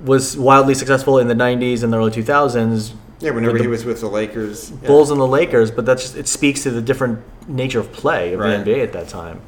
[0.05, 2.93] was wildly successful in the '90s and the early 2000s.
[3.21, 4.71] Yeah, whenever he was with the Lakers.
[4.83, 4.87] yeah.
[4.89, 8.33] Bulls and the Lakers, but that's just, it speaks to the different nature of play
[8.33, 8.65] of Right.
[8.65, 9.41] the NBA at that time.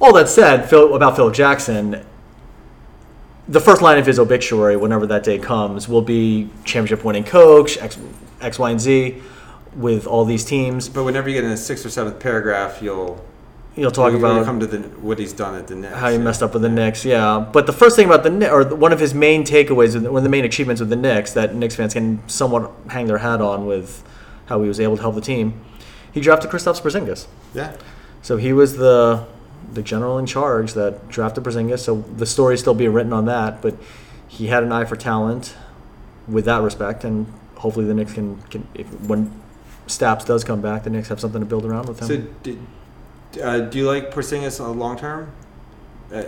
[0.00, 2.04] All that said, Phil, about Phil Jackson,
[3.48, 7.78] the first line of his obituary, whenever that day comes, will be championship winning coach,
[7.78, 7.96] X,
[8.42, 9.22] X, Y, and Z,
[9.74, 10.88] with all these teams.
[10.90, 13.24] But whenever you get in a sixth or seventh paragraph, you'll
[13.76, 15.94] You'll talk about come to the what he's done at the Knicks.
[15.94, 16.22] how he yeah.
[16.22, 17.44] messed up with the Knicks, yeah.
[17.52, 20.22] But the first thing about the Knicks, or one of his main takeaways, one of
[20.22, 23.66] the main achievements with the Knicks that Knicks fans can somewhat hang their hat on
[23.66, 24.04] with
[24.46, 25.60] how he was able to help the team,
[26.12, 27.26] he drafted Kristaps Porzingis.
[27.52, 27.76] Yeah,
[28.22, 29.26] So he was the
[29.72, 31.80] the general in charge that drafted Porzingis.
[31.80, 33.76] So the story still being written on that, but
[34.28, 35.56] he had an eye for talent
[36.28, 39.32] with that respect, and hopefully the Knicks can, can if, when
[39.86, 42.06] Staps does come back, the Knicks have something to build around with him.
[42.06, 42.58] So, did,
[43.38, 45.32] uh, do you like Porzingis long term?
[46.12, 46.24] Uh,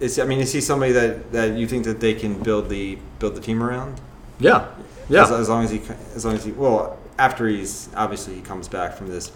[0.00, 2.98] is I mean, is he somebody that, that you think that they can build the
[3.18, 4.00] build the team around?
[4.38, 4.68] yeah,
[5.08, 5.22] yeah.
[5.22, 5.80] As, as long as he
[6.14, 9.32] as long as he well after he's obviously he comes back from this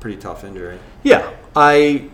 [0.00, 0.78] pretty tough injury.
[1.02, 2.10] Yeah, I,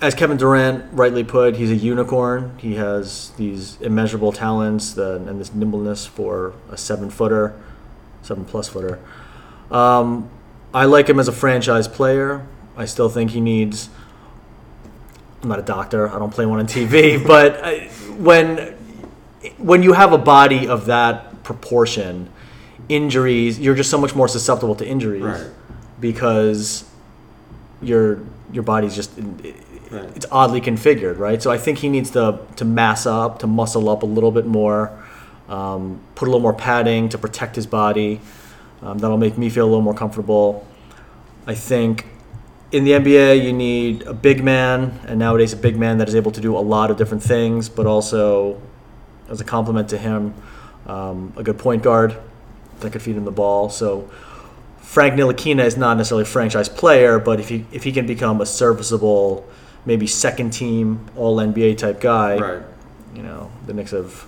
[0.00, 2.58] as Kevin Durant rightly put, he's a unicorn.
[2.58, 7.58] He has these immeasurable talents the, and this nimbleness for a seven footer,
[8.22, 8.98] seven plus footer.
[9.70, 10.28] Um,
[10.74, 12.46] I like him as a franchise player.
[12.76, 13.88] I still think he needs.
[15.42, 16.08] I'm not a doctor.
[16.08, 18.74] I don't play one on TV, but I, when
[19.58, 22.28] when you have a body of that proportion,
[22.88, 25.46] injuries, you're just so much more susceptible to injuries Right.
[26.00, 26.84] because
[27.82, 28.20] your
[28.52, 29.10] your body's just
[29.88, 30.10] Right.
[30.16, 31.40] it's oddly configured, right?
[31.40, 34.46] So I think he needs to to mass up, to muscle up a little bit
[34.46, 34.90] more,
[35.48, 38.20] um, put a little more padding to protect his body.
[38.82, 40.66] Um, that'll make me feel a little more comfortable.
[41.46, 42.06] I think
[42.72, 46.14] in the NBA you need a big man, and nowadays a big man that is
[46.14, 48.60] able to do a lot of different things, but also
[49.28, 50.34] as a complement to him,
[50.86, 52.16] um, a good point guard
[52.80, 53.70] that could feed him the ball.
[53.70, 54.08] So
[54.80, 58.40] Frank Ntilikina is not necessarily a franchise player, but if he if he can become
[58.40, 59.46] a serviceable,
[59.84, 62.62] maybe second team All NBA type guy, Right.
[63.14, 64.26] you know, the Knicks have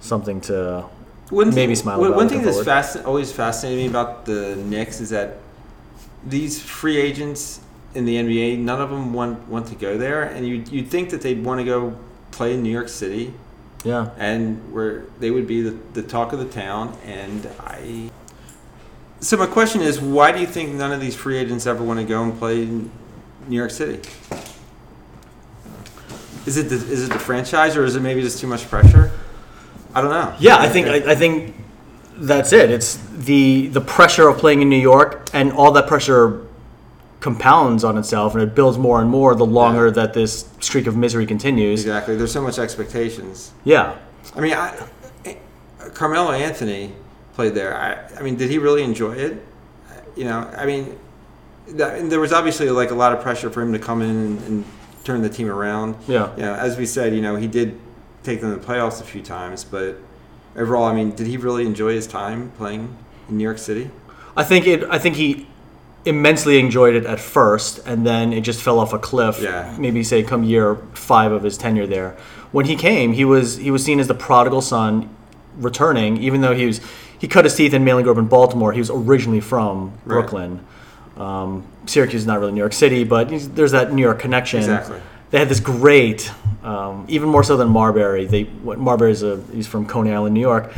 [0.00, 0.84] something to.
[1.30, 5.00] One Maybe thing, smile One, one thing that's fasc- always fascinated me about the Knicks
[5.00, 5.36] is that
[6.26, 7.60] these free agents
[7.94, 11.10] in the NBA, none of them want want to go there, and you you'd think
[11.10, 11.96] that they'd want to go
[12.32, 13.32] play in New York City,
[13.84, 16.96] Yeah, and where they would be the, the talk of the town.
[17.04, 18.10] And I.
[19.20, 22.00] So my question is, why do you think none of these free agents ever want
[22.00, 22.90] to go and play in
[23.48, 24.00] New York City?
[26.46, 29.12] Is it the, is it the franchise, or is it maybe just too much pressure?
[29.94, 30.34] I don't know.
[30.38, 30.56] yeah.
[30.56, 31.54] I think I, I think
[32.16, 32.70] that's it.
[32.70, 36.46] It's the the pressure of playing in New York, and all that pressure
[37.20, 39.92] compounds on itself, and it builds more and more the longer Yeah.
[39.92, 41.80] that this streak of misery continues.
[41.82, 42.16] Exactly.
[42.16, 43.52] There's so much expectations.
[43.64, 43.96] Yeah,
[44.34, 44.86] I mean, I,
[45.26, 45.34] eh,
[45.92, 46.92] Carmelo Anthony
[47.34, 47.76] played there.
[47.76, 49.44] I, I mean, did he really enjoy it?
[50.16, 50.98] You know, I mean,
[51.68, 54.40] that, there was obviously like a lot of pressure for him to come in and,
[54.46, 54.64] and
[55.04, 55.96] turn the team around.
[56.08, 56.34] Yeah.
[56.36, 57.78] You know, as we said, you know, he did
[58.22, 59.96] take them to the playoffs a few times, but
[60.56, 62.96] overall, I mean, did he really enjoy his time playing
[63.28, 63.90] in New York City?
[64.36, 64.84] I think it.
[64.84, 65.46] I think he
[66.04, 69.40] immensely enjoyed it at first, and then it just fell off a cliff.
[69.40, 69.76] Yeah.
[69.78, 72.16] Maybe say come year five of his tenure there.
[72.52, 75.14] When he came, he was he was seen as the prodigal son
[75.56, 76.80] returning, even though he was
[77.18, 78.72] he cut his teeth in grew up in Baltimore.
[78.72, 80.04] He was originally from Right.
[80.04, 80.64] Brooklyn.
[81.18, 84.60] Um, Syracuse is not really New York City, but he's, there's that New York connection.
[84.60, 85.00] Exactly.
[85.30, 86.30] They had this great,
[86.64, 88.26] um, even more so than Marbury.
[88.26, 90.72] They what Marbury's a he's from Coney Island, New York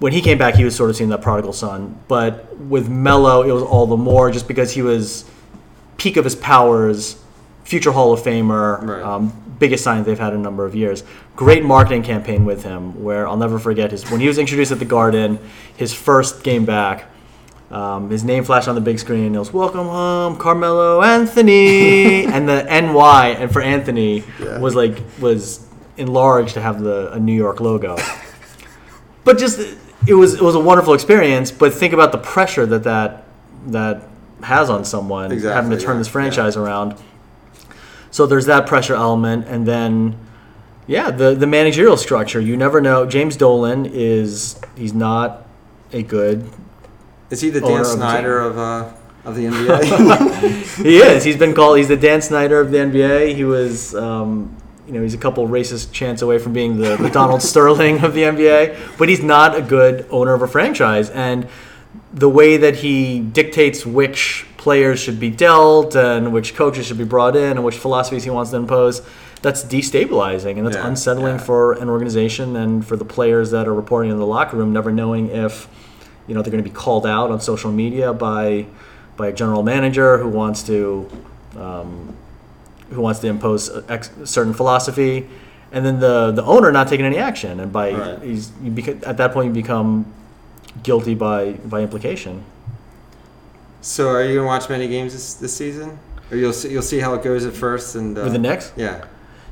[0.00, 1.98] when he came back, he was sort of seeing that prodigal son.
[2.08, 5.24] But with Melo, it was all the more just because he was
[5.96, 7.16] peak of his powers,
[7.62, 9.02] future Hall of Famer, Right.
[9.02, 11.04] um, biggest sign they've had in a number of years.
[11.36, 14.78] Great marketing campaign with him, where I'll never forget his when he was introduced at
[14.78, 15.38] the Garden,
[15.76, 17.04] his first game back.
[17.74, 19.34] Um, his name flashed on the big screen.
[19.34, 24.58] It was "Welcome home, Carmelo Anthony," and the NY and for Anthony Yeah.
[24.60, 27.96] was like was enlarged to have the a New York logo
[29.24, 29.58] but just
[30.06, 31.50] it was it was a wonderful experience.
[31.50, 33.24] But think about the pressure that that
[33.68, 34.02] that
[34.42, 36.94] has on someone Exactly, having to turn yeah, this franchise around.
[38.10, 40.16] So there's that pressure element, and then
[40.86, 42.40] yeah, the the managerial structure.
[42.40, 43.06] You never know.
[43.06, 45.46] James Dolan is he's not
[45.92, 46.48] a good.
[47.34, 48.92] Is he the Dan of Snyder of uh,
[49.24, 50.84] of the NBA?
[50.84, 51.24] He is.
[51.24, 51.78] He's been called.
[51.78, 53.34] He's the Dan Snyder of the NBA.
[53.34, 53.94] He was.
[53.94, 58.04] Um, you know, he's a couple racist chants away from being the, the Donald Sterling
[58.04, 61.08] of the NBA, but he's not a good owner of a franchise.
[61.08, 61.48] And
[62.12, 67.04] the way that he dictates which players should be dealt and which coaches should be
[67.04, 69.00] brought in and which philosophies he wants to impose,
[69.40, 71.44] that's destabilizing and that's Yeah, unsettling yeah.
[71.44, 74.92] for an organization and for the players that are reporting in the locker room, never
[74.92, 75.66] knowing if
[76.26, 78.66] you know they're going to be called out on social media by
[79.16, 81.08] by a general manager who wants to
[81.56, 82.16] um,
[82.90, 85.26] who wants to impose a ex- certain philosophy,
[85.72, 88.22] and then the the owner not taking any action, and by Right.
[88.22, 90.06] he's you beca- at that point you become
[90.82, 92.44] guilty by by implication.
[93.80, 95.98] so, are you gonna watch many games this, this season,
[96.30, 98.72] or you'll see, you'll see how it goes at first and uh, With the Knicks,
[98.76, 99.04] Yeah.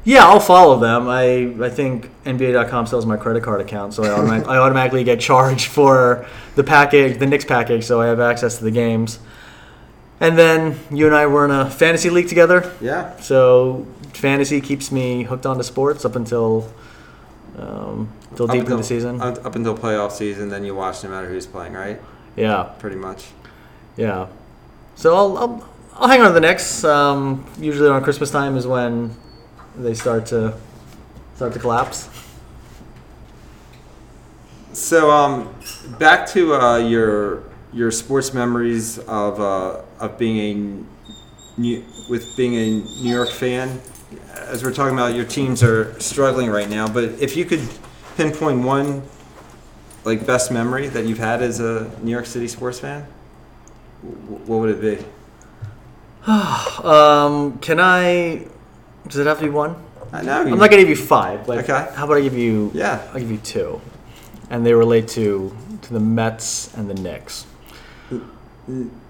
[0.05, 1.09] Yeah, I'll follow them.
[1.09, 5.21] I I think NBA.com sells my credit card account, so I, automatic, I automatically get
[5.21, 9.19] charged for the package, the Knicks package, so I have access to the games.
[10.21, 12.73] And then you and I were in a fantasy league together.
[12.81, 13.17] Yeah.
[13.21, 16.73] So fantasy keeps me hooked onto sports up until
[17.59, 19.21] um, Up deep until- into the season.
[19.21, 22.01] Up, up until playoff season, then you watch no matter who's playing, right?
[22.37, 23.27] yeah, Pretty much.
[23.97, 24.27] yeah.
[24.95, 26.85] So I'll I'll, I'll hang on to the Knicks.
[26.85, 29.15] Um, usually around Christmas time is when
[29.77, 30.55] they start to
[31.37, 32.09] start to collapse.
[34.73, 35.55] So, um,
[35.99, 42.55] back to uh, your your sports memories of uh, of being a new, with being
[42.55, 42.71] a
[43.03, 43.81] New York fan.
[44.35, 46.89] As we're talking about, your teams are struggling right now.
[46.89, 47.67] But if you could
[48.17, 49.03] pinpoint one
[50.05, 53.07] like best memory that you've had as a New York City sports fan,
[54.03, 55.05] what would it be?
[56.83, 58.47] Um, can I?
[59.09, 59.77] Does it have to be one?
[60.12, 60.41] I know.
[60.43, 61.49] I'm not gonna give you five.
[61.49, 61.88] Like, Okay.
[61.95, 62.71] How about I give you?
[62.75, 63.03] Yeah.
[63.12, 63.81] I'll give you two,
[64.51, 67.47] and they relate to to the Mets and the Knicks.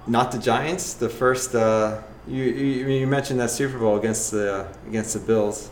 [0.07, 0.95] Not the Giants.
[0.95, 1.55] The first.
[1.55, 5.71] Uh, you, you you mentioned that Super Bowl against the against the Bills.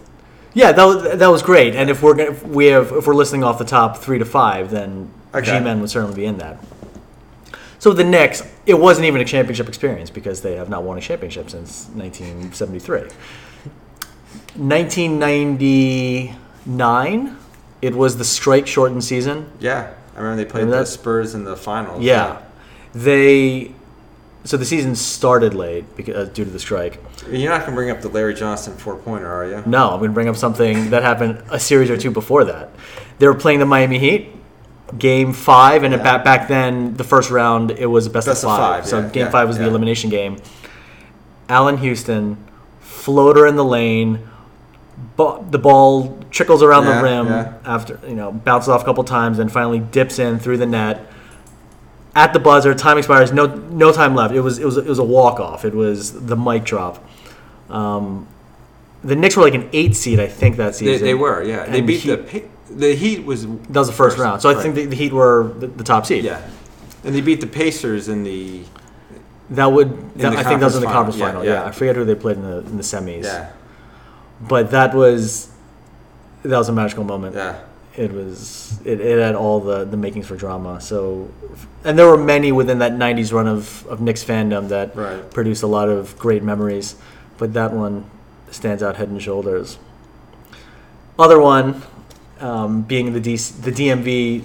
[0.52, 1.76] Yeah, that was, that was great.
[1.76, 4.24] And if we're gonna, if we have if we're listing off the top three to
[4.24, 5.59] five, then Okay.
[5.59, 6.59] G-Men would certainly be in that.
[7.78, 11.00] So the Knicks, it wasn't even a championship experience because they have not won a
[11.00, 13.02] championship since 1973.
[14.56, 17.36] 1999,
[17.82, 19.50] it was the strike-shortened season.
[19.60, 20.90] Yeah, I remember they played Remember the that?
[20.90, 22.02] Spurs in the finals.
[22.02, 22.40] Yeah,
[22.92, 23.72] they.
[24.44, 26.98] So the season started late because uh, due to the strike.
[27.30, 29.62] You're not gonna bring up the Larry Johnson four pointer, are you?
[29.66, 32.70] No, I'm going to bring up something that happened a series or two before that.
[33.18, 34.30] They were playing the Miami Heat,
[34.98, 36.02] game five, and Yeah.
[36.02, 38.80] back, back then, the first round, it was best, Best of of five.
[38.80, 39.68] five, so yeah, game yeah, five was the yeah.
[39.70, 40.38] elimination game.
[41.50, 42.38] Allan Houston,
[42.80, 44.20] floater in the lane,
[45.16, 47.52] bu- the ball trickles around Yeah, the rim yeah.
[47.64, 51.06] after, you know, bounces off a couple times, and finally dips in through the net.
[52.14, 53.32] At the buzzer, time expires.
[53.32, 54.34] No, no time left.
[54.34, 55.64] It was, it was, it was a walk off.
[55.64, 57.04] It was the mic drop.
[57.68, 58.26] Um,
[59.04, 61.06] the Knicks were like an eight seed, I think, that They, season.
[61.06, 61.42] they were.
[61.44, 64.42] Yeah, they And beat Heat- the the Heat was That was the first, First, round.
[64.42, 64.62] So I right.
[64.62, 66.24] think the, the Heat were the, the top seed.
[66.24, 66.40] yeah,
[67.04, 68.62] and they beat the Pacers in the
[69.50, 70.14] That would.
[70.16, 71.40] That, I think that was in the conference final.
[71.40, 71.44] final.
[71.44, 71.68] Yeah, Yeah, yeah.
[71.68, 73.22] I forget who they played in the in the semis.
[73.24, 73.50] yeah
[74.40, 75.50] But that was
[76.42, 77.37] that was a magical moment.
[77.37, 77.61] yeah.
[77.96, 80.81] it was it, it had all the the makings for drama.
[80.81, 81.29] So,
[81.85, 85.31] and there were many within that '90s run of of Knicks fandom that Right.
[85.31, 86.94] produced a lot of great memories,
[87.38, 88.05] but that one
[88.50, 89.79] stands out head and shoulders.
[91.18, 91.83] Other one,
[92.40, 94.44] um, being the D- the DMV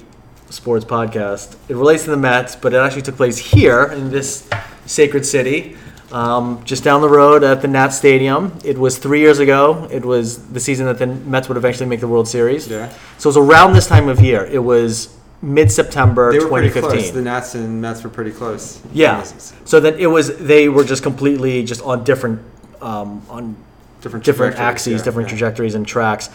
[0.49, 4.47] Sports Podcast, it relates to the Mets, but it actually took place here in this
[4.85, 5.77] sacred city,
[6.11, 8.57] um, just down the road at the Nat Stadium.
[8.63, 9.87] It was three years ago.
[9.91, 12.67] It was the season that the Mets would eventually make the World Series.
[12.67, 12.89] Yeah.
[13.17, 14.45] So it was around this time of year.
[14.45, 17.01] It was mid September They were pretty 2015.
[17.01, 17.11] close.
[17.11, 18.81] The Nats and Mets were pretty close.
[18.93, 19.23] Yeah.
[19.23, 22.41] So then it was they were just completely just on different
[22.81, 23.55] um, on
[24.01, 25.37] Different, different axes, yeah, different yeah.
[25.37, 26.29] trajectories and tracks.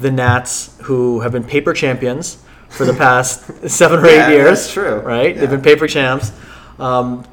[0.00, 4.58] The Nats, who have been paper champions for the past seven or eight Yeah, years,
[4.62, 4.96] that's true.
[4.98, 5.32] right?
[5.36, 6.32] They've been paper champs.
[6.80, 7.24] Um,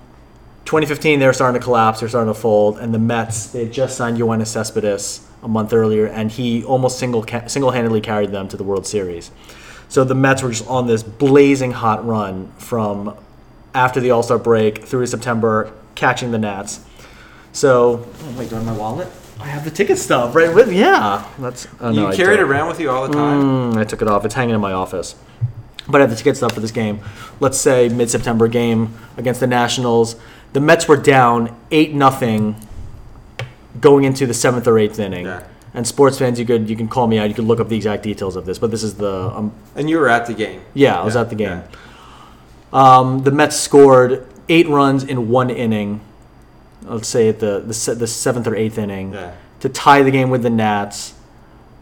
[0.69, 1.99] 2015, they were starting to collapse.
[1.99, 5.73] They're starting to fold, and the Mets they had just signed Yoenis Cespedes a month
[5.73, 9.31] earlier, and he almost single single handedly carried them to the World Series.
[9.87, 13.17] So the Mets were just on this blazing hot run from
[13.73, 16.85] after the All Star break through to September, catching the Nats.
[17.51, 19.07] So, oh, wait, do I have my wallet?
[19.39, 21.27] I have the ticket stub right with yeah.
[21.39, 23.73] That's oh, You no, carry it around with you all the time.
[23.73, 24.23] Mm, I took it off.
[24.23, 25.15] It's hanging in my office.
[25.87, 26.99] But I have the ticket stub for this game.
[27.39, 30.15] Let's say mid-September game against the Nationals.
[30.53, 32.55] The Mets were down eight nothing
[33.79, 35.25] going into the seventh or eighth inning.
[35.25, 35.43] Yeah.
[35.73, 37.29] And sports fans, you could you can call me out.
[37.29, 38.57] You could look up the exact details of this.
[38.57, 40.61] But this is the um, And you were at the game.
[40.73, 41.63] yeah, I was Yeah, at the game.
[41.63, 42.97] yeah.
[42.97, 46.01] Um, the Mets scored eight runs in one inning.
[46.83, 49.15] Let's say at the the, the seventh or eighth inning
[49.59, 51.13] to tie the game with the Nats,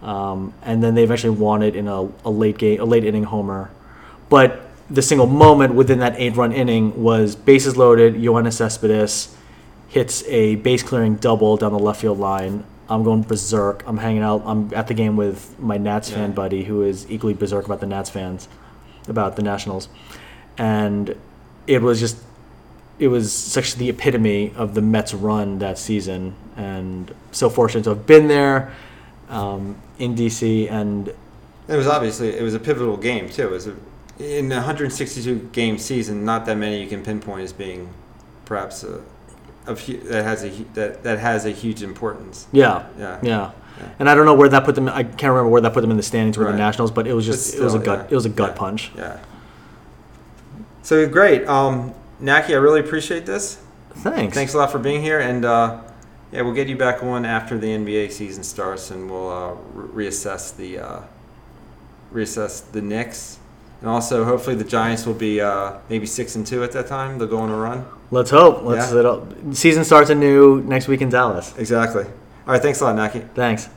[0.02, 3.24] um, and then they eventually won it in a, a late game, a late inning
[3.24, 3.70] homer.
[4.30, 8.16] But the single moment within that eight-run inning was bases loaded.
[8.16, 9.36] Yoenis Cespedes
[9.90, 12.64] hits a base clearing double down the left field line.
[12.90, 13.84] I'm going berserk.
[13.86, 14.44] I'm hanging out.
[14.46, 16.36] I'm at the game with my Nats fan Yeah.
[16.36, 18.48] buddy who is equally berserk about the Nats fans,
[19.10, 19.90] about the Nationals,
[20.58, 21.16] and
[21.68, 22.18] it was just
[23.00, 27.90] it was such the epitome of the Mets run that season, and so fortunate to
[27.92, 28.72] have been there
[29.30, 30.72] um, in DC.
[30.72, 31.10] And
[31.68, 33.44] It was obviously it was a pivotal game too.
[33.44, 33.76] It was a,
[34.20, 36.26] in a 162 game season.
[36.26, 37.90] Not that many you can pinpoint as being
[38.46, 39.02] perhaps a,
[39.68, 42.48] of hu- that has a that that has a huge importance.
[42.52, 43.20] yeah, Yeah.
[43.22, 43.86] yeah, Yeah.
[44.00, 44.88] and I don't know where that put them.
[44.88, 46.54] I can't remember where that put them in the standings with Right.
[46.54, 48.12] the Nationals, but it was just But it was a gut yeah.
[48.12, 48.58] it was a gut Yeah.
[48.58, 48.92] punch.
[48.96, 49.18] Yeah.
[50.84, 52.54] So great, um, Naki.
[52.56, 53.58] I really appreciate this.
[53.96, 54.34] Thanks.
[54.36, 55.80] Thanks a lot for being here, and uh,
[56.32, 60.08] yeah, we'll get you back on after the NBA season starts, and we'll uh, re-
[60.08, 61.00] reassess the uh,
[62.14, 63.40] reassess the Knicks,
[63.82, 67.18] and also hopefully the Giants will be uh, maybe six and two at that time.
[67.18, 67.86] They'll go on a run.
[68.12, 68.64] Let's hope.
[68.64, 69.20] Let's Yeah.
[69.52, 71.54] season starts anew next week in Dallas.
[71.58, 72.04] Exactly.
[72.04, 72.62] All right.
[72.62, 73.24] Thanks a lot, Naki.
[73.36, 73.70] Thanks.